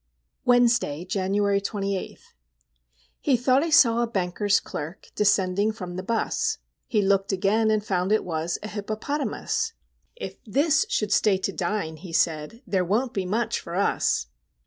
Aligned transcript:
Wednesday, 0.45 1.05
January 1.05 1.61
28. 1.61 2.19
He 3.19 3.37
thought 3.37 3.63
he 3.63 3.69
saw 3.69 4.01
a 4.01 4.07
Banker's 4.07 4.59
Clerk 4.59 5.11
Descending 5.13 5.71
from 5.71 5.95
the 5.95 6.01
'bus; 6.01 6.57
He 6.87 7.03
looked 7.03 7.31
again, 7.31 7.69
and 7.69 7.85
found 7.85 8.11
it 8.11 8.25
was 8.25 8.57
A 8.63 8.67
Hippopotamus. 8.67 9.73
"If 10.15 10.37
this 10.43 10.87
should 10.89 11.13
stay 11.13 11.37
to 11.37 11.51
dine," 11.51 11.97
he 11.97 12.13
said, 12.13 12.63
"There 12.65 12.83
won't 12.83 13.13
be 13.13 13.27
much 13.27 13.59
for 13.59 13.75
us!" 13.75 14.25